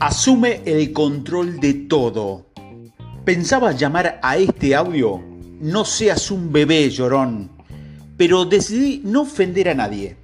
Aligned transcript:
Asume 0.00 0.62
el 0.64 0.94
control 0.94 1.60
de 1.60 1.74
todo. 1.74 2.46
Pensaba 3.22 3.72
llamar 3.72 4.18
a 4.22 4.38
este 4.38 4.74
audio 4.74 5.22
No 5.60 5.84
seas 5.84 6.30
un 6.30 6.50
bebé 6.50 6.88
llorón, 6.88 7.50
pero 8.16 8.46
decidí 8.46 9.02
no 9.04 9.20
ofender 9.20 9.68
a 9.68 9.74
nadie. 9.74 10.16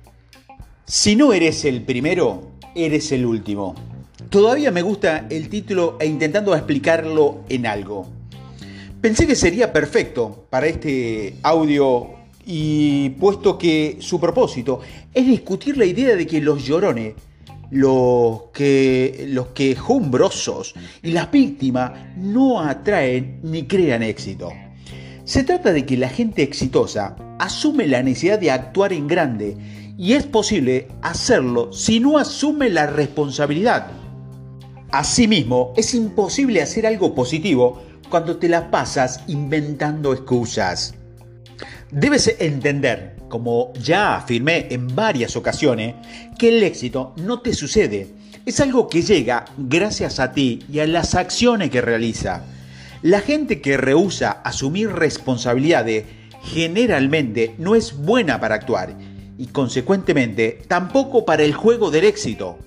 Si 0.86 1.14
no 1.14 1.34
eres 1.34 1.66
el 1.66 1.82
primero, 1.82 2.52
eres 2.74 3.12
el 3.12 3.26
último. 3.26 3.74
Todavía 4.30 4.70
me 4.70 4.80
gusta 4.80 5.26
el 5.28 5.50
título 5.50 5.98
e 6.00 6.06
intentando 6.06 6.54
explicarlo 6.56 7.44
en 7.50 7.66
algo. 7.66 8.08
Pensé 9.02 9.26
que 9.26 9.36
sería 9.36 9.74
perfecto 9.74 10.46
para 10.48 10.68
este 10.68 11.34
audio 11.42 12.14
y 12.46 13.10
puesto 13.10 13.58
que 13.58 13.98
su 14.00 14.18
propósito 14.18 14.80
es 15.12 15.26
discutir 15.26 15.76
la 15.76 15.84
idea 15.84 16.16
de 16.16 16.26
que 16.26 16.40
los 16.40 16.64
llorones 16.64 17.12
los 17.70 18.44
que, 18.52 19.26
los 19.28 19.48
quejumbrosos 19.48 20.74
y 21.02 21.12
las 21.12 21.30
víctimas 21.30 21.92
no 22.16 22.60
atraen 22.60 23.40
ni 23.42 23.66
crean 23.66 24.02
éxito. 24.02 24.52
Se 25.24 25.42
trata 25.42 25.72
de 25.72 25.84
que 25.84 25.96
la 25.96 26.08
gente 26.08 26.42
exitosa 26.42 27.16
asume 27.38 27.86
la 27.86 28.02
necesidad 28.02 28.38
de 28.38 28.50
actuar 28.50 28.92
en 28.92 29.08
grande 29.08 29.56
y 29.98 30.12
es 30.12 30.24
posible 30.24 30.88
hacerlo 31.02 31.72
si 31.72 32.00
no 32.00 32.18
asume 32.18 32.70
la 32.70 32.86
responsabilidad. 32.86 33.88
Asimismo, 34.92 35.72
es 35.76 35.94
imposible 35.94 36.62
hacer 36.62 36.86
algo 36.86 37.14
positivo 37.14 37.82
cuando 38.08 38.36
te 38.36 38.48
la 38.48 38.70
pasas 38.70 39.22
inventando 39.26 40.12
excusas. 40.12 40.94
Debes 41.90 42.36
entender, 42.38 43.15
como 43.36 43.74
ya 43.74 44.16
afirmé 44.16 44.66
en 44.70 44.96
varias 44.96 45.36
ocasiones, 45.36 45.94
que 46.38 46.48
el 46.48 46.62
éxito 46.62 47.12
no 47.18 47.40
te 47.40 47.52
sucede. 47.52 48.08
Es 48.46 48.60
algo 48.60 48.88
que 48.88 49.02
llega 49.02 49.44
gracias 49.58 50.20
a 50.20 50.32
ti 50.32 50.60
y 50.72 50.78
a 50.78 50.86
las 50.86 51.14
acciones 51.14 51.68
que 51.68 51.82
realiza. 51.82 52.44
La 53.02 53.20
gente 53.20 53.60
que 53.60 53.76
rehúsa 53.76 54.30
asumir 54.30 54.88
responsabilidades 54.88 56.06
generalmente 56.44 57.54
no 57.58 57.74
es 57.74 57.94
buena 57.94 58.40
para 58.40 58.54
actuar 58.54 58.96
y 59.36 59.48
consecuentemente 59.48 60.62
tampoco 60.66 61.26
para 61.26 61.42
el 61.42 61.52
juego 61.52 61.90
del 61.90 62.04
éxito. 62.04 62.58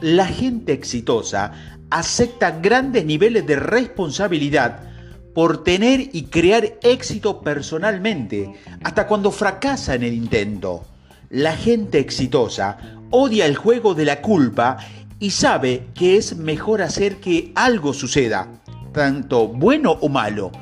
La 0.00 0.28
gente 0.28 0.74
exitosa 0.74 1.76
acepta 1.90 2.52
grandes 2.52 3.04
niveles 3.04 3.48
de 3.48 3.56
responsabilidad 3.56 4.93
por 5.34 5.64
tener 5.64 6.10
y 6.12 6.24
crear 6.24 6.74
éxito 6.82 7.40
personalmente, 7.40 8.54
hasta 8.82 9.06
cuando 9.06 9.30
fracasa 9.30 9.94
en 9.94 10.04
el 10.04 10.14
intento. 10.14 10.84
La 11.30 11.56
gente 11.56 11.98
exitosa 11.98 12.78
odia 13.10 13.46
el 13.46 13.56
juego 13.56 13.94
de 13.94 14.04
la 14.04 14.20
culpa 14.22 14.78
y 15.18 15.30
sabe 15.30 15.86
que 15.94 16.16
es 16.16 16.36
mejor 16.36 16.82
hacer 16.82 17.16
que 17.16 17.52
algo 17.54 17.92
suceda, 17.92 18.48
tanto 18.92 19.48
bueno 19.48 19.92
o 19.92 20.08
malo, 20.08 20.52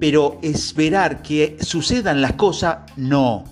pero 0.00 0.38
esperar 0.42 1.22
que 1.22 1.56
sucedan 1.60 2.20
las 2.20 2.32
cosas 2.32 2.78
no. 2.96 3.44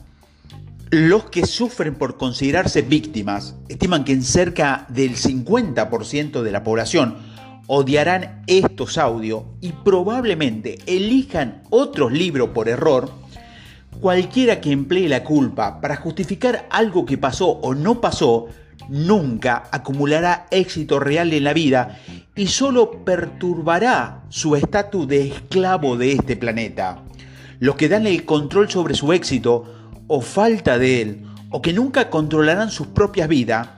Los 0.91 1.25
que 1.25 1.47
sufren 1.47 1.95
por 1.95 2.17
considerarse 2.17 2.83
víctimas 2.83 3.57
estiman 3.69 4.05
que 4.05 4.13
en 4.13 4.23
cerca 4.23 4.87
del 4.89 5.17
50% 5.17 6.43
de 6.43 6.53
la 6.53 6.63
población 6.63 7.34
odiarán 7.67 8.43
estos 8.47 8.99
audios 8.99 9.45
y 9.61 9.73
probablemente 9.73 10.79
elijan 10.87 11.63
otros 11.71 12.13
libros 12.13 12.51
por 12.51 12.69
error, 12.69 13.11
cualquiera 14.01 14.61
que 14.61 14.73
emplee 14.73 15.09
la 15.09 15.25
culpa 15.25 15.81
para 15.81 15.97
justificar 15.97 16.67
algo 16.71 17.07
que 17.07 17.19
pasó 17.19 17.49
o 17.49 17.75
no 17.75 18.01
pasó, 18.01 18.47
nunca 18.89 19.65
acumulará 19.71 20.47
éxito 20.51 21.01
real 21.01 21.33
en 21.33 21.45
la 21.45 21.53
vida 21.53 22.01
y 22.35 22.49
solo 22.49 23.05
perturbará 23.05 24.25
su 24.29 24.57
estatus 24.57 25.09
de 25.09 25.29
esclavo 25.29 25.97
de 25.97 26.13
este 26.13 26.37
planeta. 26.37 27.03
Los 27.61 27.77
que 27.77 27.89
dan 27.89 28.07
el 28.07 28.25
control 28.25 28.69
sobre 28.69 28.95
su 28.95 29.13
éxito 29.13 29.65
o 30.07 30.21
falta 30.21 30.79
de 30.79 31.03
él, 31.03 31.23
o 31.51 31.63
que 31.63 31.73
nunca 31.73 32.11
controlarán 32.11 32.71
sus 32.71 32.89
propias 32.89 33.29
vidas, 33.29 33.69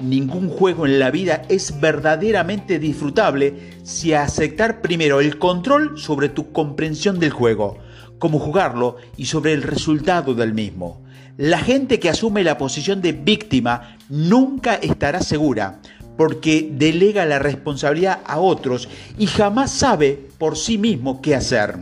Ningún 0.00 0.48
juego 0.48 0.86
en 0.86 0.98
la 0.98 1.10
vida 1.10 1.42
es 1.48 1.80
verdaderamente 1.80 2.78
disfrutable 2.78 3.72
si 3.84 4.12
aceptar 4.12 4.80
primero 4.80 5.20
el 5.20 5.38
control 5.38 5.98
sobre 5.98 6.28
tu 6.28 6.50
comprensión 6.52 7.20
del 7.20 7.30
juego, 7.30 7.78
cómo 8.18 8.38
jugarlo 8.38 8.96
y 9.16 9.26
sobre 9.26 9.52
el 9.52 9.62
resultado 9.62 10.34
del 10.34 10.52
mismo. 10.52 11.02
La 11.36 11.58
gente 11.58 12.00
que 12.00 12.08
asume 12.08 12.42
la 12.44 12.58
posición 12.58 13.02
de 13.02 13.12
víctima 13.12 13.96
nunca 14.08 14.74
estará 14.74 15.20
segura 15.20 15.80
porque 16.16 16.70
delega 16.72 17.24
la 17.24 17.38
responsabilidad 17.38 18.20
a 18.24 18.38
otros 18.38 18.88
y 19.18 19.26
jamás 19.26 19.70
sabe 19.70 20.28
por 20.38 20.56
sí 20.56 20.78
mismo 20.78 21.20
qué 21.20 21.34
hacer. 21.34 21.76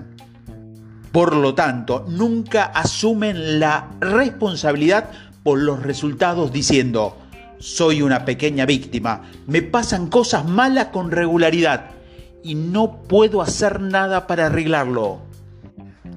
Por 1.12 1.37
lo 1.37 1.55
tanto, 1.55 2.06
nunca 2.09 2.65
asumen 2.65 3.61
la 3.61 3.91
responsabilidad 4.00 5.11
por 5.43 5.59
los 5.59 5.83
resultados 5.83 6.53
diciendo, 6.53 7.19
soy 7.62 8.03
una 8.03 8.25
pequeña 8.25 8.67
víctima. 8.67 9.31
Me 9.47 9.62
pasan 9.62 10.09
cosas 10.09 10.45
malas 10.45 10.87
con 10.87 11.12
regularidad 11.12 11.93
y 12.43 12.56
no 12.56 13.03
puedo 13.03 13.41
hacer 13.41 13.81
nada 13.81 14.27
para 14.27 14.47
arreglarlo. 14.47 15.21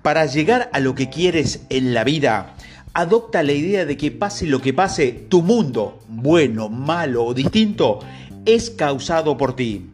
Para 0.02 0.26
llegar 0.26 0.72
a 0.74 0.80
lo 0.80 0.96
que 0.96 1.12
quieres 1.12 1.62
en 1.70 1.94
la 1.94 2.04
vida, 2.04 2.56
adopta 2.96 3.44
la 3.44 3.52
idea 3.52 3.86
de 3.86 3.96
que 3.96 4.10
pase 4.10 4.48
lo 4.48 4.60
que 4.60 4.74
pase, 4.74 5.12
tu 5.30 5.44
mundo, 5.44 6.00
bueno, 6.08 6.68
malo 6.68 7.24
o 7.26 7.34
distinto, 7.36 8.00
es 8.46 8.72
causado 8.72 9.38
por 9.38 9.56
ti. 9.56 9.92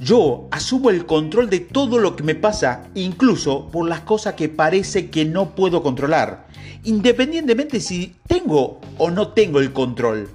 Yo 0.00 0.48
asumo 0.50 0.90
el 0.90 1.06
control 1.06 1.48
de 1.48 1.60
todo 1.60 1.98
lo 1.98 2.14
que 2.14 2.24
me 2.24 2.34
pasa, 2.34 2.88
incluso 2.94 3.70
por 3.70 3.88
las 3.88 4.00
cosas 4.00 4.34
que 4.34 4.50
parece 4.50 5.08
que 5.08 5.24
no 5.24 5.54
puedo 5.54 5.82
controlar, 5.82 6.46
independientemente 6.82 7.80
si 7.80 8.16
tengo 8.26 8.82
o 8.98 9.10
no 9.10 9.28
tengo 9.28 9.60
el 9.60 9.72
control 9.72 10.28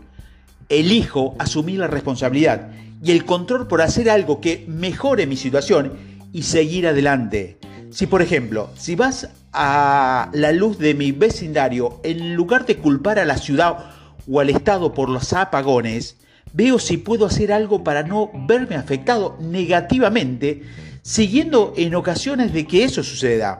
elijo 0.69 1.35
asumir 1.39 1.79
la 1.79 1.87
responsabilidad 1.87 2.69
y 3.03 3.11
el 3.11 3.25
control 3.25 3.67
por 3.67 3.81
hacer 3.81 4.09
algo 4.09 4.39
que 4.39 4.65
mejore 4.67 5.25
mi 5.25 5.35
situación 5.35 5.93
y 6.31 6.43
seguir 6.43 6.87
adelante. 6.87 7.57
Si 7.91 8.05
por 8.05 8.21
ejemplo, 8.21 8.69
si 8.77 8.95
vas 8.95 9.29
a 9.51 10.29
la 10.33 10.51
luz 10.51 10.77
de 10.77 10.93
mi 10.93 11.11
vecindario, 11.11 11.99
en 12.03 12.35
lugar 12.35 12.65
de 12.65 12.77
culpar 12.77 13.17
a 13.17 13.25
la 13.25 13.37
ciudad 13.37 13.91
o 14.29 14.39
al 14.39 14.49
Estado 14.49 14.93
por 14.93 15.09
los 15.09 15.33
apagones, 15.33 16.17
veo 16.53 16.77
si 16.77 16.97
puedo 16.97 17.25
hacer 17.25 17.51
algo 17.51 17.83
para 17.83 18.03
no 18.03 18.29
verme 18.47 18.75
afectado 18.75 19.37
negativamente, 19.39 20.61
siguiendo 21.01 21.73
en 21.77 21.95
ocasiones 21.95 22.53
de 22.53 22.67
que 22.67 22.83
eso 22.83 23.01
suceda. 23.01 23.59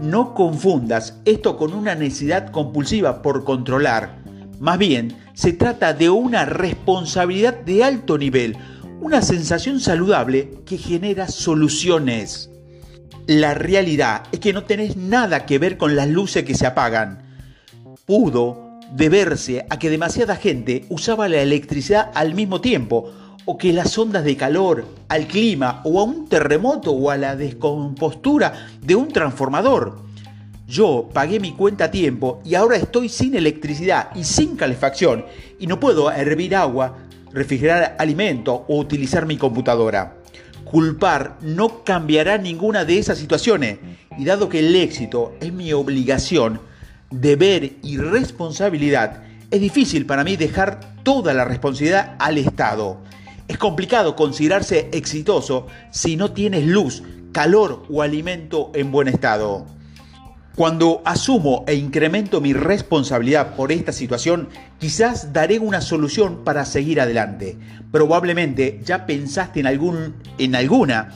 No 0.00 0.34
confundas 0.34 1.18
esto 1.24 1.56
con 1.56 1.72
una 1.72 1.94
necesidad 1.94 2.50
compulsiva 2.50 3.22
por 3.22 3.44
controlar 3.44 4.25
más 4.58 4.78
bien, 4.78 5.16
se 5.34 5.52
trata 5.52 5.92
de 5.92 6.08
una 6.08 6.44
responsabilidad 6.44 7.54
de 7.54 7.84
alto 7.84 8.16
nivel, 8.16 8.56
una 9.00 9.20
sensación 9.20 9.80
saludable 9.80 10.50
que 10.64 10.78
genera 10.78 11.28
soluciones. 11.28 12.50
La 13.26 13.54
realidad 13.54 14.22
es 14.32 14.40
que 14.40 14.52
no 14.52 14.64
tenés 14.64 14.96
nada 14.96 15.46
que 15.46 15.58
ver 15.58 15.76
con 15.76 15.96
las 15.96 16.08
luces 16.08 16.44
que 16.44 16.54
se 16.54 16.66
apagan. 16.66 17.22
Pudo 18.06 18.78
deberse 18.92 19.66
a 19.68 19.78
que 19.78 19.90
demasiada 19.90 20.36
gente 20.36 20.86
usaba 20.88 21.28
la 21.28 21.42
electricidad 21.42 22.10
al 22.14 22.34
mismo 22.34 22.60
tiempo, 22.60 23.12
o 23.44 23.58
que 23.58 23.72
las 23.72 23.96
ondas 23.98 24.24
de 24.24 24.36
calor, 24.36 24.86
al 25.08 25.26
clima, 25.26 25.80
o 25.84 26.00
a 26.00 26.04
un 26.04 26.28
terremoto 26.28 26.92
o 26.92 27.10
a 27.10 27.16
la 27.16 27.36
descompostura 27.36 28.68
de 28.80 28.94
un 28.94 29.08
transformador. 29.08 30.05
Yo 30.66 31.08
pagué 31.12 31.38
mi 31.38 31.52
cuenta 31.52 31.84
a 31.84 31.90
tiempo 31.92 32.40
y 32.44 32.56
ahora 32.56 32.76
estoy 32.76 33.08
sin 33.08 33.36
electricidad 33.36 34.10
y 34.16 34.24
sin 34.24 34.56
calefacción 34.56 35.24
y 35.60 35.68
no 35.68 35.78
puedo 35.78 36.10
hervir 36.10 36.56
agua, 36.56 36.98
refrigerar 37.32 37.94
alimento 38.00 38.64
o 38.66 38.80
utilizar 38.80 39.26
mi 39.26 39.36
computadora. 39.36 40.16
Culpar 40.64 41.38
no 41.40 41.84
cambiará 41.84 42.36
ninguna 42.36 42.84
de 42.84 42.98
esas 42.98 43.18
situaciones 43.18 43.78
y 44.18 44.24
dado 44.24 44.48
que 44.48 44.58
el 44.58 44.74
éxito 44.74 45.34
es 45.40 45.52
mi 45.52 45.72
obligación, 45.72 46.60
deber 47.10 47.74
y 47.84 47.98
responsabilidad, 47.98 49.22
es 49.52 49.60
difícil 49.60 50.04
para 50.04 50.24
mí 50.24 50.36
dejar 50.36 50.80
toda 51.04 51.32
la 51.32 51.44
responsabilidad 51.44 52.16
al 52.18 52.38
Estado. 52.38 52.98
Es 53.46 53.58
complicado 53.58 54.16
considerarse 54.16 54.88
exitoso 54.92 55.68
si 55.92 56.16
no 56.16 56.32
tienes 56.32 56.66
luz, 56.66 57.04
calor 57.30 57.84
o 57.88 58.02
alimento 58.02 58.72
en 58.74 58.90
buen 58.90 59.06
estado. 59.06 59.75
Cuando 60.56 61.02
asumo 61.04 61.64
e 61.66 61.74
incremento 61.74 62.40
mi 62.40 62.54
responsabilidad 62.54 63.54
por 63.56 63.72
esta 63.72 63.92
situación, 63.92 64.48
quizás 64.78 65.34
daré 65.34 65.58
una 65.58 65.82
solución 65.82 66.44
para 66.44 66.64
seguir 66.64 66.98
adelante. 66.98 67.58
Probablemente 67.92 68.80
ya 68.82 69.04
pensaste 69.04 69.60
en, 69.60 69.66
algún, 69.66 70.14
en 70.38 70.54
alguna. 70.54 71.10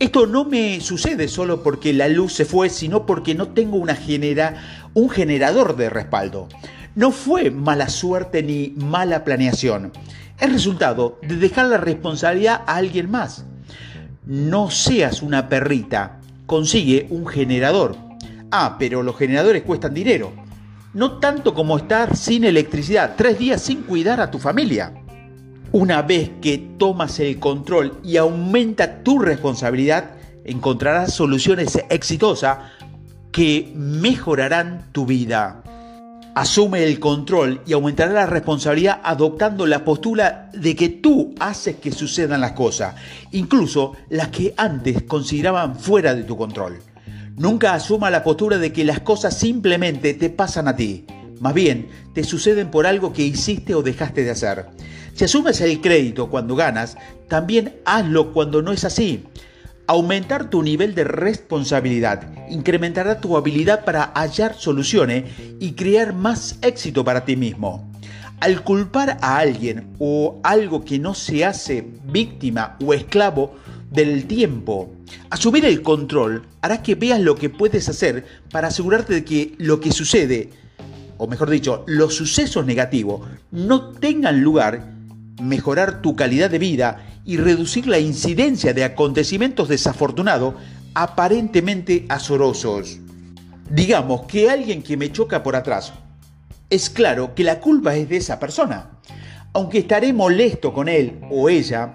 Esto 0.00 0.26
no 0.26 0.44
me 0.44 0.80
sucede 0.80 1.28
solo 1.28 1.62
porque 1.62 1.92
la 1.92 2.08
luz 2.08 2.32
se 2.32 2.44
fue, 2.44 2.70
sino 2.70 3.06
porque 3.06 3.36
no 3.36 3.50
tengo 3.50 3.76
una 3.76 3.94
genera, 3.94 4.56
un 4.94 5.08
generador 5.10 5.76
de 5.76 5.88
respaldo. 5.88 6.48
No 6.96 7.12
fue 7.12 7.52
mala 7.52 7.88
suerte 7.88 8.42
ni 8.42 8.74
mala 8.76 9.22
planeación. 9.22 9.92
es 10.40 10.52
resultado 10.52 11.20
de 11.22 11.36
dejar 11.36 11.66
la 11.66 11.76
responsabilidad 11.76 12.62
a 12.66 12.74
alguien 12.74 13.08
más. 13.12 13.44
No 14.26 14.72
seas 14.72 15.22
una 15.22 15.48
perrita, 15.48 16.18
consigue 16.46 17.06
un 17.10 17.28
generador. 17.28 18.11
Ah, 18.54 18.76
pero 18.78 19.02
los 19.02 19.16
generadores 19.16 19.62
cuestan 19.62 19.94
dinero. 19.94 20.30
No 20.92 21.18
tanto 21.18 21.54
como 21.54 21.78
estar 21.78 22.14
sin 22.14 22.44
electricidad, 22.44 23.14
tres 23.16 23.38
días 23.38 23.62
sin 23.62 23.80
cuidar 23.80 24.20
a 24.20 24.30
tu 24.30 24.38
familia. 24.38 24.92
Una 25.72 26.02
vez 26.02 26.32
que 26.42 26.58
tomas 26.76 27.18
el 27.18 27.38
control 27.38 27.98
y 28.04 28.18
aumenta 28.18 29.02
tu 29.02 29.18
responsabilidad, 29.18 30.10
encontrarás 30.44 31.14
soluciones 31.14 31.82
exitosas 31.88 32.58
que 33.32 33.72
mejorarán 33.74 34.92
tu 34.92 35.06
vida. 35.06 35.62
Asume 36.34 36.84
el 36.84 37.00
control 37.00 37.62
y 37.64 37.72
aumentará 37.72 38.12
la 38.12 38.26
responsabilidad 38.26 39.00
adoptando 39.02 39.66
la 39.66 39.82
postura 39.82 40.50
de 40.52 40.76
que 40.76 40.90
tú 40.90 41.34
haces 41.40 41.76
que 41.76 41.90
sucedan 41.90 42.42
las 42.42 42.52
cosas, 42.52 42.96
incluso 43.30 43.94
las 44.10 44.28
que 44.28 44.52
antes 44.58 45.04
consideraban 45.04 45.74
fuera 45.74 46.14
de 46.14 46.24
tu 46.24 46.36
control. 46.36 46.91
Nunca 47.36 47.74
asuma 47.74 48.10
la 48.10 48.22
postura 48.22 48.58
de 48.58 48.72
que 48.72 48.84
las 48.84 49.00
cosas 49.00 49.36
simplemente 49.38 50.14
te 50.14 50.28
pasan 50.28 50.68
a 50.68 50.76
ti. 50.76 51.06
Más 51.40 51.54
bien, 51.54 51.88
te 52.14 52.24
suceden 52.24 52.70
por 52.70 52.86
algo 52.86 53.12
que 53.12 53.22
hiciste 53.22 53.74
o 53.74 53.82
dejaste 53.82 54.22
de 54.22 54.30
hacer. 54.30 54.66
Si 55.14 55.24
asumes 55.24 55.60
el 55.60 55.80
crédito 55.80 56.30
cuando 56.30 56.54
ganas, 56.56 56.96
también 57.28 57.80
hazlo 57.84 58.32
cuando 58.32 58.62
no 58.62 58.72
es 58.72 58.84
así. 58.84 59.24
Aumentar 59.86 60.50
tu 60.50 60.62
nivel 60.62 60.94
de 60.94 61.04
responsabilidad 61.04 62.30
incrementará 62.48 63.20
tu 63.20 63.36
habilidad 63.36 63.84
para 63.84 64.12
hallar 64.14 64.54
soluciones 64.54 65.24
y 65.58 65.72
crear 65.72 66.12
más 66.12 66.58
éxito 66.62 67.04
para 67.04 67.24
ti 67.24 67.36
mismo. 67.36 67.90
Al 68.40 68.62
culpar 68.62 69.18
a 69.20 69.38
alguien 69.38 69.94
o 69.98 70.40
algo 70.44 70.84
que 70.84 70.98
no 70.98 71.14
se 71.14 71.44
hace 71.44 71.86
víctima 72.04 72.76
o 72.84 72.92
esclavo 72.94 73.54
del 73.92 74.26
tiempo, 74.26 74.94
asumir 75.28 75.66
el 75.66 75.82
control 75.82 76.46
hará 76.62 76.82
que 76.82 76.94
veas 76.94 77.20
lo 77.20 77.34
que 77.34 77.50
puedes 77.50 77.88
hacer 77.88 78.24
para 78.50 78.68
asegurarte 78.68 79.12
de 79.12 79.24
que 79.24 79.54
lo 79.58 79.80
que 79.80 79.92
sucede, 79.92 80.50
o 81.18 81.26
mejor 81.26 81.50
dicho, 81.50 81.84
los 81.86 82.14
sucesos 82.14 82.64
negativos, 82.64 83.28
no 83.50 83.90
tengan 83.90 84.40
lugar 84.40 84.92
mejorar 85.42 86.00
tu 86.00 86.16
calidad 86.16 86.48
de 86.50 86.58
vida 86.58 87.20
y 87.24 87.36
reducir 87.36 87.86
la 87.86 87.98
incidencia 87.98 88.72
de 88.72 88.84
acontecimientos 88.84 89.68
desafortunados 89.68 90.54
aparentemente 90.94 92.06
azorosos. 92.08 92.98
Digamos 93.70 94.22
que 94.22 94.50
alguien 94.50 94.82
que 94.82 94.96
me 94.96 95.12
choca 95.12 95.42
por 95.42 95.54
atrás, 95.54 95.92
es 96.70 96.88
claro 96.88 97.34
que 97.34 97.44
la 97.44 97.60
culpa 97.60 97.94
es 97.94 98.08
de 98.08 98.16
esa 98.16 98.38
persona. 98.40 98.90
Aunque 99.52 99.78
estaré 99.78 100.14
molesto 100.14 100.72
con 100.72 100.88
él 100.88 101.20
o 101.30 101.50
ella, 101.50 101.92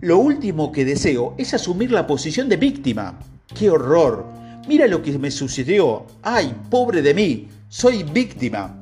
lo 0.00 0.18
último 0.18 0.70
que 0.70 0.84
deseo 0.84 1.34
es 1.38 1.54
asumir 1.54 1.90
la 1.90 2.06
posición 2.06 2.48
de 2.48 2.56
víctima. 2.56 3.18
¡Qué 3.54 3.70
horror! 3.70 4.26
Mira 4.68 4.86
lo 4.86 5.02
que 5.02 5.18
me 5.18 5.30
sucedió. 5.30 6.06
¡Ay, 6.22 6.54
pobre 6.70 7.02
de 7.02 7.14
mí! 7.14 7.48
Soy 7.68 8.02
víctima. 8.02 8.76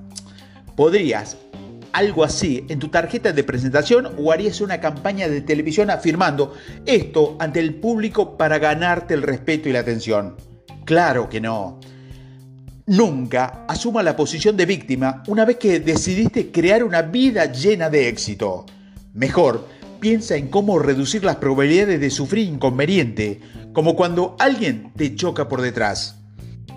Podrías 0.75 1.37
algo 1.93 2.25
así 2.25 2.67
en 2.69 2.79
tu 2.79 2.89
tarjeta 2.89 3.33
de 3.33 3.43
presentación 3.43 4.13
o 4.19 4.31
harías 4.31 4.61
una 4.61 4.81
campaña 4.81 5.29
de 5.29 5.41
televisión 5.41 5.91
afirmando 5.91 6.55
esto 6.85 7.37
ante 7.39 7.59
el 7.61 7.77
público 7.77 8.37
para 8.37 8.59
ganarte 8.59 9.15
el 9.15 9.23
respeto 9.23 9.71
y 9.71 9.73
la 9.73 9.81
atención? 9.81 10.37
Claro 10.85 11.31
que 11.31 11.41
no. 11.41 11.81
Nunca 12.85 13.65
asuma 13.67 14.03
la 14.03 14.15
posición 14.15 14.59
de 14.59 14.67
víctima 14.67 15.23
una 15.27 15.47
vez 15.47 15.57
que 15.57 15.81
decidiste 15.81 16.53
crear 16.53 16.85
una 16.85 17.01
vida 17.01 17.51
llena 17.51 17.89
de 17.89 18.09
éxito. 18.09 18.67
Mejor, 19.15 19.67
piensa 20.01 20.37
en 20.37 20.49
cómo 20.49 20.79
reducir 20.79 21.25
las 21.25 21.37
probabilidades 21.37 22.01
de 22.01 22.11
sufrir 22.11 22.47
inconveniente, 22.49 23.41
como 23.73 23.97
cuando 23.97 24.37
alguien 24.39 24.93
te 24.97 25.15
choca 25.15 25.49
por 25.49 25.61
detrás. 25.61 26.17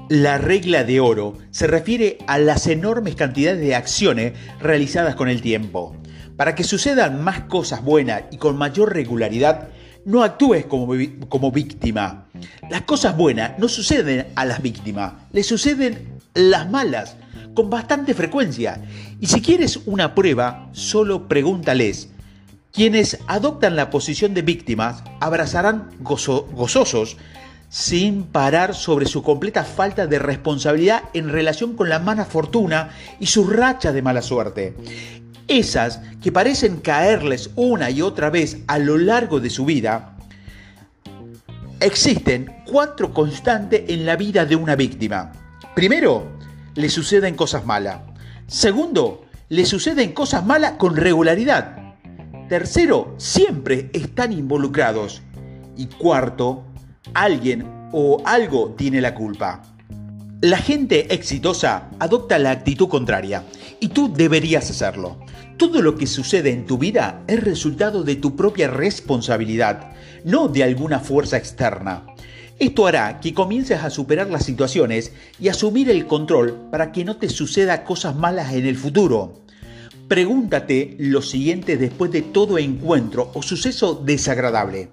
La 0.09 0.37
regla 0.37 0.83
de 0.83 0.99
oro 0.99 1.37
se 1.51 1.67
refiere 1.67 2.17
a 2.27 2.39
las 2.39 2.67
enormes 2.67 3.15
cantidades 3.15 3.59
de 3.59 3.75
acciones 3.75 4.33
realizadas 4.59 5.15
con 5.15 5.29
el 5.29 5.41
tiempo. 5.41 5.95
Para 6.35 6.55
que 6.55 6.63
sucedan 6.63 7.23
más 7.23 7.41
cosas 7.41 7.83
buenas 7.83 8.23
y 8.31 8.37
con 8.37 8.57
mayor 8.57 8.93
regularidad, 8.93 9.69
no 10.05 10.23
actúes 10.23 10.65
como, 10.65 10.93
como 11.27 11.51
víctima. 11.51 12.25
Las 12.69 12.81
cosas 12.83 13.15
buenas 13.15 13.59
no 13.59 13.67
suceden 13.67 14.27
a 14.35 14.45
las 14.45 14.61
víctimas, 14.61 15.13
le 15.31 15.43
suceden 15.43 16.19
las 16.33 16.69
malas, 16.69 17.15
con 17.53 17.69
bastante 17.69 18.13
frecuencia. 18.13 18.81
Y 19.19 19.27
si 19.27 19.41
quieres 19.41 19.79
una 19.85 20.15
prueba, 20.15 20.69
solo 20.71 21.27
pregúntales. 21.27 22.09
Quienes 22.71 23.17
adoptan 23.27 23.75
la 23.75 23.89
posición 23.89 24.33
de 24.33 24.43
víctimas 24.43 25.03
abrazarán 25.19 25.89
gozosos 25.99 27.17
sin 27.69 28.23
parar 28.23 28.75
sobre 28.75 29.05
su 29.05 29.23
completa 29.23 29.63
falta 29.63 30.07
de 30.07 30.19
responsabilidad 30.19 31.03
en 31.13 31.29
relación 31.29 31.75
con 31.75 31.89
la 31.89 31.99
mala 31.99 32.25
fortuna 32.25 32.89
y 33.19 33.27
su 33.27 33.47
racha 33.47 33.91
de 33.91 34.01
mala 34.01 34.21
suerte. 34.21 34.75
Esas 35.47 36.01
que 36.21 36.31
parecen 36.31 36.77
caerles 36.77 37.51
una 37.55 37.89
y 37.89 38.01
otra 38.01 38.29
vez 38.29 38.59
a 38.67 38.77
lo 38.77 38.97
largo 38.97 39.39
de 39.39 39.49
su 39.49 39.65
vida, 39.65 40.15
existen 41.79 42.55
cuatro 42.65 43.13
constantes 43.13 43.83
en 43.87 44.05
la 44.05 44.15
vida 44.15 44.45
de 44.45 44.55
una 44.55 44.75
víctima. 44.75 45.31
Primero, 45.75 46.27
le 46.75 46.89
suceden 46.89 47.35
cosas 47.35 47.65
malas. 47.65 48.01
Segundo, 48.47 49.25
le 49.49 49.65
suceden 49.65 50.13
cosas 50.13 50.45
malas 50.45 50.73
con 50.73 50.95
regularidad. 50.95 51.78
Tercero, 52.49 53.13
siempre 53.17 53.91
están 53.93 54.33
involucrados. 54.33 55.21
Y 55.77 55.85
cuarto, 55.85 56.63
alguien 57.13 57.63
o 57.91 58.23
algo 58.25 58.73
tiene 58.75 59.01
la 59.01 59.13
culpa. 59.13 59.61
La 60.41 60.57
gente 60.57 61.13
exitosa 61.13 61.91
adopta 61.99 62.39
la 62.39 62.49
actitud 62.49 62.87
contraria 62.87 63.43
y 63.79 63.89
tú 63.89 64.11
deberías 64.11 64.67
hacerlo. 64.71 65.19
Todo 65.57 65.83
lo 65.83 65.95
que 65.95 66.07
sucede 66.07 66.49
en 66.49 66.65
tu 66.65 66.79
vida 66.79 67.21
es 67.27 67.43
resultado 67.43 68.03
de 68.03 68.15
tu 68.15 68.35
propia 68.35 68.67
responsabilidad, 68.67 69.91
no 70.25 70.47
de 70.47 70.63
alguna 70.63 70.99
fuerza 70.99 71.37
externa. 71.37 72.07
Esto 72.57 72.87
hará 72.87 73.19
que 73.19 73.35
comiences 73.35 73.83
a 73.83 73.91
superar 73.91 74.27
las 74.27 74.43
situaciones 74.43 75.13
y 75.39 75.49
asumir 75.49 75.87
el 75.91 76.07
control 76.07 76.69
para 76.71 76.91
que 76.91 77.05
no 77.05 77.17
te 77.17 77.29
suceda 77.29 77.83
cosas 77.83 78.15
malas 78.15 78.53
en 78.53 78.65
el 78.65 78.75
futuro. 78.75 79.43
Pregúntate 80.09 80.95
lo 80.97 81.21
siguiente 81.21 81.77
después 81.77 82.11
de 82.11 82.23
todo 82.23 82.57
encuentro 82.57 83.29
o 83.35 83.43
suceso 83.43 83.93
desagradable. 83.93 84.89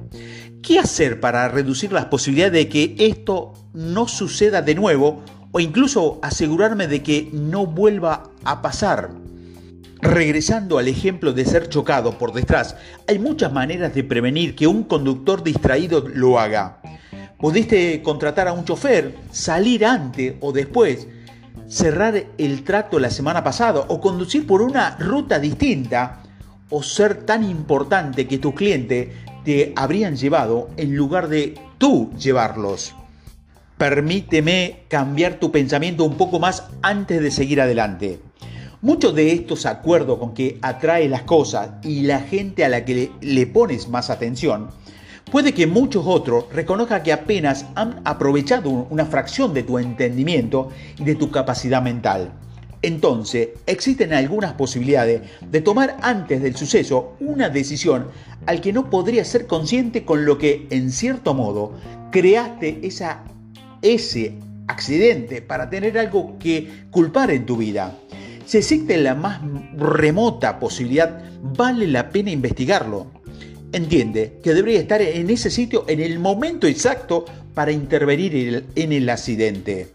¿Qué 0.63 0.79
hacer 0.79 1.21
para 1.21 1.49
reducir 1.49 1.91
las 1.91 2.05
posibilidades 2.05 2.53
de 2.53 2.69
que 2.69 2.95
esto 2.99 3.55
no 3.73 4.09
suceda 4.09 4.61
de 4.61 4.75
nuevo 4.75 5.23
o 5.53 5.61
incluso 5.61 6.19
asegurarme 6.21 6.87
de 6.87 7.03
que 7.03 7.31
no 7.33 7.65
vuelva 7.67 8.25
a 8.45 8.61
pasar? 8.61 9.11
Regresando 10.03 10.77
al 10.77 10.87
ejemplo 10.87 11.33
de 11.33 11.47
ser 11.47 11.71
chocado 11.71 12.19
por 12.19 12.35
detrás, 12.35 12.77
hay 13.09 13.19
muchas 13.19 13.51
maneras 13.51 13.95
de 13.95 14.05
prevenir 14.05 14.55
que 14.55 14.67
un 14.67 14.85
conductor 14.85 15.43
distraído 15.43 16.07
lo 16.07 16.39
haga. 16.39 16.83
Pudiste 17.39 18.03
contratar 18.03 18.49
a 18.49 18.53
un 18.53 18.67
chofer, 18.67 19.15
salir 19.31 19.87
antes 19.87 20.35
o 20.41 20.53
después, 20.53 21.09
cerrar 21.69 22.27
el 22.39 22.65
trato 22.65 22.99
la 22.99 23.11
semana 23.11 23.43
pasada 23.43 23.85
o 23.89 24.01
conducir 24.01 24.47
por 24.47 24.63
una 24.63 24.97
ruta 24.99 25.39
distinta 25.39 26.23
o 26.71 26.83
ser 26.83 27.25
tan 27.25 27.49
importante 27.49 28.27
que 28.27 28.39
tu 28.39 28.55
cliente 28.55 29.13
te 29.45 29.73
habrían 29.77 30.17
llevado 30.17 30.69
en 30.77 30.97
lugar 30.97 31.29
de 31.29 31.55
tú 31.79 32.11
llevarlos. 32.19 32.95
Permíteme 33.79 34.85
cambiar 34.89 35.35
tu 35.35 35.53
pensamiento 35.53 36.05
un 36.05 36.17
poco 36.17 36.41
más 36.41 36.65
antes 36.83 37.21
de 37.23 37.31
seguir 37.31 37.61
adelante. 37.61 38.21
Muchos 38.81 39.15
de 39.15 39.33
estos 39.33 39.67
acuerdos 39.67 40.19
con 40.19 40.35
que 40.35 40.59
atrae 40.63 41.09
las 41.09 41.23
cosas 41.23 41.71
y 41.83 42.03
la 42.03 42.21
gente 42.21 42.65
a 42.65 42.69
la 42.69 42.85
que 42.85 42.95
le, 42.95 43.11
le 43.21 43.47
pones 43.47 43.89
más 43.89 44.11
atención, 44.11 44.71
puede 45.31 45.53
que 45.53 45.67
muchos 45.67 46.05
otros 46.07 46.47
reconozcan 46.53 47.03
que 47.03 47.13
apenas 47.13 47.67
han 47.75 48.01
aprovechado 48.05 48.71
una 48.71 49.07
fracción 49.07 49.53
de 49.55 49.63
tu 49.63 49.79
entendimiento 49.79 50.71
y 50.99 51.05
de 51.05 51.15
tu 51.15 51.31
capacidad 51.31 51.83
mental. 51.83 52.33
Entonces, 52.83 53.49
existen 53.67 54.13
algunas 54.13 54.53
posibilidades 54.53 55.23
de 55.51 55.61
tomar 55.61 55.97
antes 56.03 56.43
del 56.43 56.57
suceso 56.57 57.17
una 57.21 57.49
decisión 57.49 58.07
al 58.47 58.61
que 58.61 58.73
no 58.73 58.91
podría 58.91 59.25
ser 59.25 59.47
consciente 59.47 60.05
con 60.05 60.25
lo 60.25 60.39
que, 60.39 60.69
en 60.71 60.93
cierto 60.93 61.35
modo, 61.35 61.73
creaste 62.13 62.81
ese 63.83 64.39
accidente 64.69 65.43
para 65.43 65.69
tener 65.71 65.99
algo 65.99 66.39
que 66.39 66.85
culpar 66.91 67.31
en 67.31 67.47
tu 67.47 67.57
vida. 67.57 67.97
Si 68.45 68.59
existe 68.59 68.97
la 68.99 69.17
más 69.17 69.41
remota 69.77 70.61
posibilidad, 70.61 71.21
vale 71.43 71.89
la 71.89 72.11
pena 72.11 72.31
investigarlo. 72.31 73.16
Entiende 73.73 74.41
que 74.43 74.55
debería 74.55 74.81
estar 74.81 75.03
en 75.03 75.29
ese 75.29 75.51
sitio 75.51 75.85
en 75.89 76.01
el 76.01 76.19
momento 76.19 76.67
exacto 76.67 77.25
para 77.55 77.73
intervenir 77.73 78.67
en 78.75 78.93
el 78.93 79.09
accidente. 79.11 79.89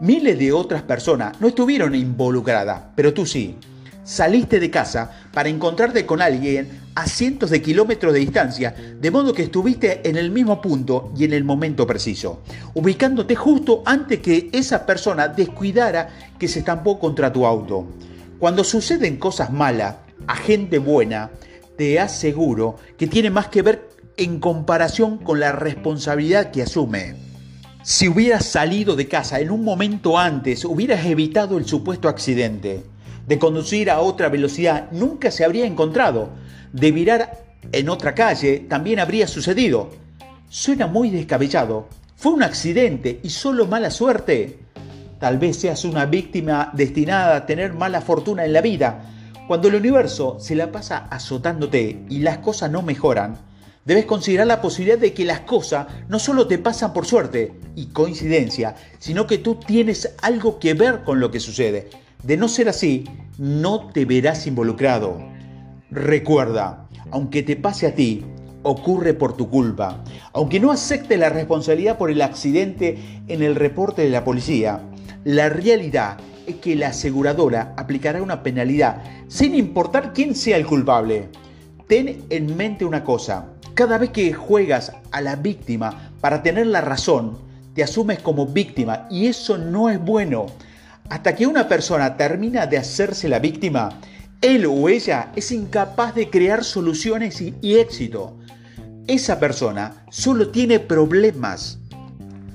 Miles 0.00 0.38
de 0.38 0.52
otras 0.52 0.82
personas 0.82 1.40
no 1.40 1.48
estuvieron 1.48 1.94
involucradas, 1.94 2.82
pero 2.94 3.14
tú 3.14 3.24
sí. 3.24 3.56
saliste 4.04 4.60
de 4.60 4.70
casa 4.70 5.10
para 5.32 5.48
encontrarte 5.48 6.04
con 6.04 6.20
alguien 6.20 6.68
a 6.94 7.06
cientos 7.06 7.50
de 7.50 7.60
kilómetros 7.62 8.12
de 8.12 8.20
distancia, 8.20 8.74
de 9.00 9.10
modo 9.10 9.32
que 9.32 9.42
estuviste 9.42 10.08
en 10.08 10.16
el 10.16 10.30
mismo 10.30 10.60
punto 10.60 11.12
y 11.16 11.24
en 11.24 11.32
el 11.32 11.44
momento 11.44 11.86
preciso, 11.86 12.42
ubicándote 12.74 13.34
justo 13.34 13.82
antes 13.84 14.20
que 14.20 14.48
esa 14.52 14.86
persona 14.86 15.28
descuidara 15.28 16.08
que 16.38 16.48
se 16.48 16.60
estampó 16.60 16.98
contra 16.98 17.32
tu 17.32 17.46
auto. 17.46 17.86
Cuando 18.38 18.64
suceden 18.64 19.16
cosas 19.16 19.52
malas 19.52 19.96
a 20.26 20.36
gente 20.36 20.78
buena, 20.78 21.30
te 21.76 22.00
aseguro 22.00 22.76
que 22.96 23.06
tiene 23.06 23.30
más 23.30 23.48
que 23.48 23.62
ver 23.62 23.88
en 24.16 24.40
comparación 24.40 25.18
con 25.18 25.40
la 25.40 25.52
responsabilidad 25.52 26.50
que 26.50 26.62
asume. 26.62 27.14
Si 27.82 28.08
hubieras 28.08 28.44
salido 28.46 28.96
de 28.96 29.06
casa 29.06 29.38
en 29.40 29.50
un 29.50 29.62
momento 29.62 30.18
antes, 30.18 30.64
hubieras 30.64 31.06
evitado 31.06 31.58
el 31.58 31.66
supuesto 31.66 32.08
accidente. 32.08 32.82
De 33.26 33.38
conducir 33.38 33.90
a 33.90 34.00
otra 34.00 34.28
velocidad 34.28 34.90
nunca 34.90 35.30
se 35.30 35.44
habría 35.44 35.66
encontrado. 35.66 36.30
De 36.72 36.90
virar 36.90 37.44
en 37.72 37.88
otra 37.88 38.14
calle 38.14 38.66
también 38.68 38.98
habría 38.98 39.28
sucedido. 39.28 39.90
Suena 40.48 40.86
muy 40.86 41.10
descabellado. 41.10 41.88
Fue 42.16 42.32
un 42.32 42.42
accidente 42.42 43.20
y 43.22 43.30
solo 43.30 43.66
mala 43.66 43.90
suerte. 43.90 44.58
Tal 45.20 45.38
vez 45.38 45.58
seas 45.58 45.84
una 45.84 46.06
víctima 46.06 46.70
destinada 46.72 47.36
a 47.36 47.46
tener 47.46 47.72
mala 47.72 48.00
fortuna 48.00 48.44
en 48.44 48.52
la 48.52 48.60
vida. 48.60 49.15
Cuando 49.46 49.68
el 49.68 49.76
universo 49.76 50.38
se 50.40 50.56
la 50.56 50.72
pasa 50.72 51.06
azotándote 51.08 52.04
y 52.08 52.18
las 52.18 52.38
cosas 52.38 52.68
no 52.68 52.82
mejoran, 52.82 53.38
debes 53.84 54.04
considerar 54.04 54.48
la 54.48 54.60
posibilidad 54.60 54.98
de 54.98 55.12
que 55.12 55.24
las 55.24 55.40
cosas 55.40 55.86
no 56.08 56.18
solo 56.18 56.48
te 56.48 56.58
pasan 56.58 56.92
por 56.92 57.06
suerte 57.06 57.52
y 57.76 57.86
coincidencia, 57.86 58.74
sino 58.98 59.28
que 59.28 59.38
tú 59.38 59.54
tienes 59.54 60.16
algo 60.20 60.58
que 60.58 60.74
ver 60.74 61.04
con 61.04 61.20
lo 61.20 61.30
que 61.30 61.38
sucede. 61.38 61.90
De 62.24 62.36
no 62.36 62.48
ser 62.48 62.68
así, 62.68 63.04
no 63.38 63.88
te 63.90 64.04
verás 64.04 64.48
involucrado. 64.48 65.16
Recuerda, 65.92 66.88
aunque 67.12 67.44
te 67.44 67.54
pase 67.54 67.86
a 67.86 67.94
ti, 67.94 68.24
ocurre 68.64 69.14
por 69.14 69.36
tu 69.36 69.48
culpa. 69.48 70.02
Aunque 70.32 70.58
no 70.58 70.72
aceptes 70.72 71.20
la 71.20 71.28
responsabilidad 71.28 71.98
por 71.98 72.10
el 72.10 72.20
accidente 72.20 72.98
en 73.28 73.44
el 73.44 73.54
reporte 73.54 74.02
de 74.02 74.10
la 74.10 74.24
policía, 74.24 74.80
la 75.22 75.50
realidad 75.50 76.18
que 76.54 76.76
la 76.76 76.88
aseguradora 76.88 77.74
aplicará 77.76 78.22
una 78.22 78.42
penalidad 78.42 79.02
sin 79.28 79.54
importar 79.54 80.12
quién 80.12 80.34
sea 80.34 80.56
el 80.56 80.66
culpable. 80.66 81.28
Ten 81.88 82.24
en 82.30 82.56
mente 82.56 82.84
una 82.84 83.04
cosa, 83.04 83.46
cada 83.74 83.98
vez 83.98 84.10
que 84.10 84.32
juegas 84.32 84.92
a 85.12 85.20
la 85.20 85.36
víctima 85.36 86.10
para 86.20 86.42
tener 86.42 86.66
la 86.66 86.80
razón, 86.80 87.38
te 87.74 87.82
asumes 87.82 88.20
como 88.20 88.46
víctima 88.46 89.06
y 89.10 89.26
eso 89.26 89.58
no 89.58 89.90
es 89.90 90.02
bueno. 90.02 90.46
Hasta 91.10 91.36
que 91.36 91.46
una 91.46 91.68
persona 91.68 92.16
termina 92.16 92.66
de 92.66 92.78
hacerse 92.78 93.28
la 93.28 93.38
víctima, 93.38 94.00
él 94.40 94.66
o 94.66 94.88
ella 94.88 95.30
es 95.36 95.52
incapaz 95.52 96.14
de 96.14 96.30
crear 96.30 96.64
soluciones 96.64 97.40
y, 97.40 97.54
y 97.60 97.76
éxito. 97.76 98.36
Esa 99.06 99.38
persona 99.38 100.04
solo 100.10 100.48
tiene 100.48 100.80
problemas. 100.80 101.78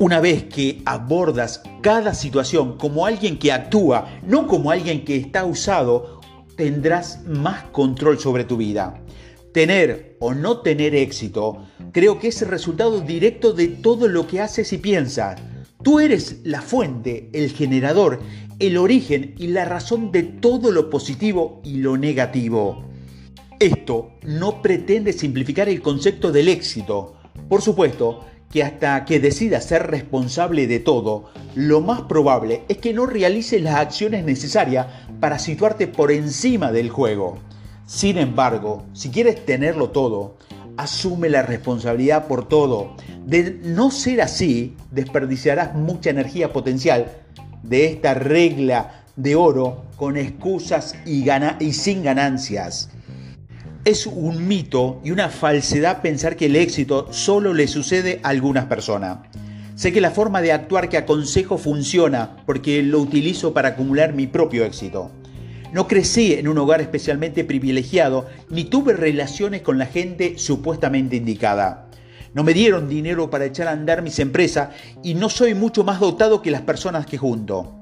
Una 0.01 0.19
vez 0.19 0.45
que 0.45 0.81
abordas 0.85 1.61
cada 1.81 2.15
situación 2.15 2.75
como 2.79 3.05
alguien 3.05 3.37
que 3.37 3.51
actúa, 3.51 4.19
no 4.25 4.47
como 4.47 4.71
alguien 4.71 5.05
que 5.05 5.15
está 5.15 5.45
usado, 5.45 6.19
tendrás 6.55 7.23
más 7.27 7.65
control 7.65 8.17
sobre 8.17 8.43
tu 8.43 8.57
vida. 8.57 8.99
Tener 9.53 10.17
o 10.19 10.33
no 10.33 10.61
tener 10.61 10.95
éxito, 10.95 11.67
creo 11.91 12.17
que 12.17 12.29
es 12.29 12.41
el 12.41 12.47
resultado 12.47 13.01
directo 13.01 13.53
de 13.53 13.67
todo 13.67 14.07
lo 14.07 14.25
que 14.25 14.41
haces 14.41 14.73
y 14.73 14.79
piensas. 14.79 15.39
Tú 15.83 15.99
eres 15.99 16.39
la 16.45 16.63
fuente, 16.63 17.29
el 17.31 17.51
generador, 17.51 18.21
el 18.57 18.77
origen 18.77 19.35
y 19.37 19.49
la 19.49 19.65
razón 19.65 20.11
de 20.11 20.23
todo 20.23 20.71
lo 20.71 20.89
positivo 20.89 21.61
y 21.63 21.75
lo 21.75 21.95
negativo. 21.95 22.85
Esto 23.59 24.13
no 24.23 24.63
pretende 24.63 25.13
simplificar 25.13 25.69
el 25.69 25.79
concepto 25.79 26.31
del 26.31 26.47
éxito. 26.47 27.17
Por 27.47 27.61
supuesto 27.61 28.30
que 28.51 28.63
hasta 28.63 29.05
que 29.05 29.19
decidas 29.19 29.65
ser 29.65 29.87
responsable 29.87 30.67
de 30.67 30.79
todo, 30.79 31.29
lo 31.55 31.81
más 31.81 32.01
probable 32.01 32.63
es 32.67 32.77
que 32.77 32.93
no 32.93 33.05
realices 33.05 33.61
las 33.61 33.75
acciones 33.75 34.25
necesarias 34.25 34.87
para 35.19 35.39
situarte 35.39 35.87
por 35.87 36.11
encima 36.11 36.71
del 36.71 36.89
juego. 36.89 37.39
Sin 37.85 38.17
embargo, 38.17 38.85
si 38.93 39.09
quieres 39.09 39.45
tenerlo 39.45 39.89
todo, 39.89 40.37
asume 40.77 41.29
la 41.29 41.41
responsabilidad 41.41 42.27
por 42.27 42.47
todo. 42.47 42.95
De 43.25 43.59
no 43.63 43.91
ser 43.91 44.21
así, 44.21 44.75
desperdiciarás 44.91 45.73
mucha 45.75 46.09
energía 46.09 46.51
potencial 46.51 47.11
de 47.63 47.85
esta 47.85 48.13
regla 48.13 49.05
de 49.15 49.35
oro 49.35 49.85
con 49.95 50.17
excusas 50.17 50.95
y, 51.05 51.25
y 51.59 51.73
sin 51.73 52.03
ganancias. 52.03 52.89
Es 53.83 54.05
un 54.05 54.47
mito 54.47 55.01
y 55.03 55.09
una 55.09 55.29
falsedad 55.29 56.03
pensar 56.03 56.35
que 56.35 56.45
el 56.45 56.55
éxito 56.55 57.07
solo 57.11 57.51
le 57.55 57.67
sucede 57.67 58.19
a 58.21 58.29
algunas 58.29 58.65
personas. 58.65 59.17
Sé 59.73 59.91
que 59.91 60.01
la 60.01 60.11
forma 60.11 60.39
de 60.43 60.51
actuar 60.51 60.87
que 60.87 60.97
aconsejo 60.97 61.57
funciona 61.57 62.37
porque 62.45 62.83
lo 62.83 62.99
utilizo 62.99 63.55
para 63.55 63.69
acumular 63.69 64.13
mi 64.13 64.27
propio 64.27 64.65
éxito. 64.65 65.09
No 65.73 65.87
crecí 65.87 66.33
en 66.33 66.47
un 66.47 66.59
hogar 66.59 66.79
especialmente 66.79 67.43
privilegiado, 67.43 68.27
ni 68.51 68.65
tuve 68.65 68.93
relaciones 68.93 69.63
con 69.63 69.79
la 69.79 69.87
gente 69.87 70.37
supuestamente 70.37 71.15
indicada. 71.15 71.89
No 72.35 72.43
me 72.43 72.53
dieron 72.53 72.87
dinero 72.87 73.31
para 73.31 73.45
echar 73.45 73.67
a 73.67 73.71
andar 73.71 74.03
mis 74.03 74.19
empresas 74.19 74.69
y 75.01 75.15
no 75.15 75.27
soy 75.27 75.55
mucho 75.55 75.83
más 75.83 75.99
dotado 75.99 76.43
que 76.43 76.51
las 76.51 76.61
personas 76.61 77.07
que 77.07 77.17
junto. 77.17 77.80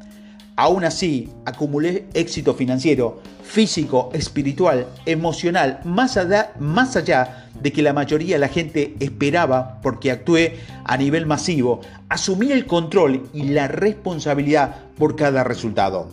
Aún 0.60 0.84
así, 0.84 1.30
acumulé 1.46 2.10
éxito 2.14 2.54
financiero, 2.54 3.22
físico, 3.44 4.10
espiritual, 4.12 4.88
emocional, 5.06 5.80
más 5.86 6.18
allá, 6.18 7.48
de 7.62 7.72
que 7.72 7.82
la 7.82 7.94
mayoría 7.94 8.36
de 8.36 8.40
la 8.40 8.50
gente 8.50 8.94
esperaba 9.00 9.80
porque 9.82 10.12
actué 10.12 10.60
a 10.84 10.98
nivel 10.98 11.26
masivo. 11.26 11.80
Asumí 12.10 12.52
el 12.52 12.66
control 12.66 13.30
y 13.34 13.44
la 13.44 13.70
responsabilidad 13.70 14.76
por 14.98 15.16
cada 15.16 15.46
resultado. 15.46 16.10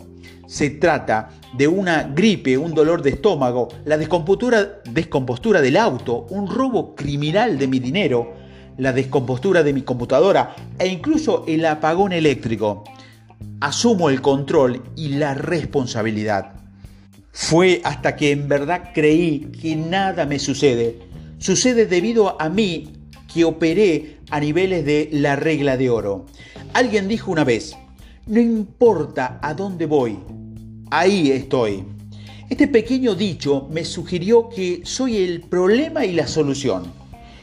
Se 0.47 0.69
trata 0.69 1.27
de 1.57 1.67
una 1.67 2.03
gripe, 2.03 2.57
un 2.57 2.73
dolor 2.73 3.01
de 3.01 3.09
estómago, 3.09 3.67
la 3.83 3.97
descompostura 3.97 5.61
del 5.61 5.75
auto, 5.75 6.25
un 6.29 6.49
robo 6.49 6.95
criminal 6.95 7.57
de 7.57 7.67
mi 7.67 7.79
dinero, 7.79 8.31
la 8.77 8.93
descompostura 8.93 9.61
de 9.61 9.73
mi 9.73 9.81
computadora 9.81 10.55
e 10.79 10.87
incluso 10.87 11.43
el 11.49 11.65
apagón 11.65 12.13
eléctrico. 12.13 12.85
Asumo 13.59 14.09
el 14.09 14.21
control 14.21 14.83
y 14.95 15.09
la 15.09 15.33
responsabilidad. 15.33 16.53
Fue 17.31 17.81
hasta 17.83 18.15
que 18.15 18.31
en 18.31 18.47
verdad 18.47 18.91
creí 18.93 19.51
que 19.61 19.75
nada 19.75 20.25
me 20.25 20.39
sucede. 20.39 20.99
Sucede 21.37 21.85
debido 21.85 22.41
a 22.41 22.49
mí 22.49 22.93
que 23.31 23.45
operé 23.45 24.17
a 24.29 24.39
niveles 24.39 24.85
de 24.85 25.09
la 25.11 25.35
regla 25.35 25.77
de 25.77 25.89
oro. 25.89 26.25
Alguien 26.73 27.07
dijo 27.07 27.31
una 27.31 27.43
vez, 27.43 27.75
no 28.25 28.39
importa 28.39 29.39
a 29.41 29.53
dónde 29.53 29.85
voy, 29.85 30.17
ahí 30.89 31.31
estoy. 31.31 31.83
Este 32.49 32.67
pequeño 32.67 33.13
dicho 33.13 33.67
me 33.71 33.85
sugirió 33.85 34.49
que 34.49 34.81
soy 34.83 35.17
el 35.17 35.41
problema 35.41 36.05
y 36.05 36.13
la 36.13 36.27
solución. 36.27 36.91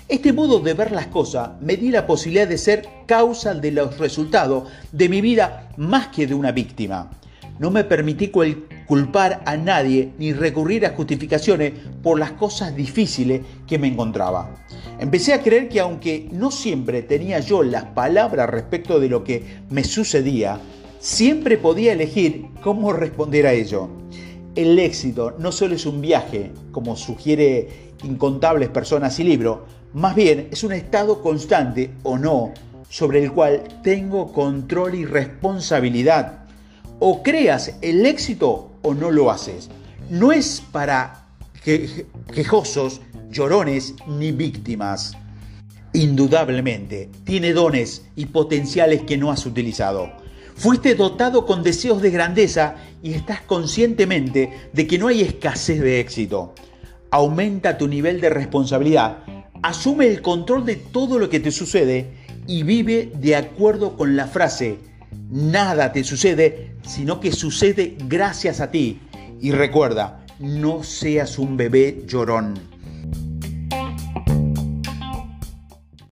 Este 0.07 0.35
modo 0.35 0.61
de 0.61 0.75
ver 0.75 0.93
las 0.93 1.07
cosas 1.07 1.53
me 1.63 1.79
dio 1.79 1.91
la 1.91 2.07
posibilidad 2.07 2.47
de 2.47 2.59
ser 2.59 2.87
causa 3.07 3.55
de 3.55 3.71
los 3.71 3.97
resultados 3.99 4.69
de 4.93 5.09
mi 5.09 5.23
vida 5.23 5.71
más 5.79 6.09
que 6.09 6.27
de 6.27 6.35
una 6.35 6.53
víctima. 6.53 7.11
No 7.59 7.71
me 7.71 7.85
permití 7.85 8.29
culpar 8.29 9.43
a 9.47 9.57
nadie 9.57 10.13
ni 10.19 10.35
recurrir 10.35 10.85
a 10.85 10.91
justificaciones 10.91 11.73
por 12.03 12.19
las 12.19 12.33
cosas 12.33 12.77
difíciles 12.77 13.41
que 13.67 13.79
me 13.79 13.89
encontraba. 13.89 14.55
Empecé 14.99 15.33
a 15.33 15.43
creer 15.43 15.71
que 15.71 15.81
aunque 15.81 16.29
no 16.33 16.51
siempre 16.51 17.01
tenía 17.01 17.41
yo 17.41 17.63
las 17.63 17.85
palabras 17.85 18.51
respecto 18.51 19.01
de 19.01 19.09
lo 19.09 19.25
que 19.25 19.43
me 19.71 19.85
sucedía, 19.85 20.61
siempre 20.99 21.57
podía 21.57 21.95
elegir 21.95 22.45
cómo 22.63 22.93
responder 22.93 23.47
a 23.47 23.55
ello. 23.55 23.89
El 24.55 24.79
éxito 24.79 25.35
no 25.39 25.51
solo 25.51 25.75
es 25.75 25.87
un 25.87 26.03
viaje, 26.03 26.53
como 26.73 26.95
sugiere 26.95 27.95
incontables 28.03 28.69
personas 28.69 29.19
y 29.19 29.25
libros, 29.25 29.61
más 29.95 30.17
bien 30.17 30.49
es 30.51 30.65
un 30.65 30.73
estado 30.73 31.23
constante 31.23 31.93
o 32.03 32.19
no 32.19 32.53
sobre 32.89 33.23
el 33.23 33.33
cual 33.33 33.63
tengo 33.83 34.33
control 34.33 34.97
y 34.97 35.05
responsabilidad. 35.05 36.45
O 36.99 37.23
creas 37.23 37.77
el 37.81 38.05
éxito 38.05 38.73
o 38.83 38.95
no 38.95 39.11
lo 39.11 39.31
haces. 39.31 39.71
No 40.11 40.33
es 40.33 40.63
para 40.73 41.27
quejosos, 42.35 43.01
llorones 43.31 43.95
ni 44.07 44.33
víctimas. 44.33 45.17
Indudablemente, 45.93 47.09
tiene 47.25 47.53
dones 47.53 48.05
y 48.17 48.27
potenciales 48.27 49.03
que 49.03 49.17
no 49.17 49.31
has 49.31 49.47
utilizado. 49.47 50.11
Fuiste 50.57 50.95
dotado 50.95 51.47
con 51.47 51.63
deseos 51.63 52.03
de 52.03 52.11
grandeza 52.11 52.77
y 53.03 53.13
estás 53.13 53.43
conscientemente 53.43 54.71
de 54.73 54.87
que 54.87 54.99
no 54.99 55.09
hay 55.09 55.23
escasez 55.23 55.81
de 55.81 56.01
éxito. 56.01 56.55
Aumenta 57.11 57.79
tu 57.79 57.87
nivel 57.87 58.21
de 58.21 58.31
responsabilidad, 58.31 59.19
asume 59.65 60.07
el 60.07 60.21
control 60.21 60.67
de 60.67 60.77
todo 60.77 61.19
lo 61.19 61.31
que 61.31 61.41
te 61.41 61.51
sucede 61.51 62.11
y 62.47 62.65
vive 62.65 63.11
de 63.17 63.35
acuerdo 63.35 63.97
con 63.97 64.15
la 64.15 64.27
frase, 64.27 64.77
nada 65.31 65.91
te 65.91 66.05
sucede, 66.05 66.77
sino 66.87 67.19
que 67.19 67.33
sucede 67.33 67.97
gracias 68.07 68.61
a 68.61 68.71
ti. 68.71 69.01
Y 69.41 69.53
recuerda, 69.53 70.27
no 70.39 70.83
seas 70.83 71.39
un 71.39 71.57
bebé 71.57 72.03
llorón. 72.07 72.74